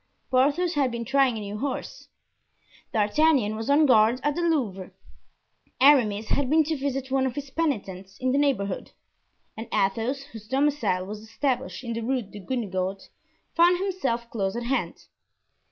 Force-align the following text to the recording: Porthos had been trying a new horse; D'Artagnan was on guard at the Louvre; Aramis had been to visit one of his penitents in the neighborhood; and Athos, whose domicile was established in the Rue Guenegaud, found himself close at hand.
Porthos 0.31 0.73
had 0.73 0.89
been 0.89 1.05
trying 1.05 1.37
a 1.37 1.41
new 1.41 1.59
horse; 1.59 2.07
D'Artagnan 2.91 3.55
was 3.55 3.69
on 3.69 3.85
guard 3.85 4.19
at 4.23 4.33
the 4.33 4.41
Louvre; 4.41 4.89
Aramis 5.79 6.29
had 6.29 6.49
been 6.49 6.63
to 6.63 6.75
visit 6.75 7.11
one 7.11 7.27
of 7.27 7.35
his 7.35 7.51
penitents 7.51 8.17
in 8.19 8.31
the 8.31 8.39
neighborhood; 8.39 8.93
and 9.55 9.67
Athos, 9.71 10.23
whose 10.31 10.47
domicile 10.47 11.05
was 11.05 11.21
established 11.21 11.83
in 11.83 11.93
the 11.93 12.01
Rue 12.01 12.23
Guenegaud, 12.23 13.09
found 13.53 13.77
himself 13.77 14.27
close 14.31 14.55
at 14.55 14.63
hand. 14.63 15.05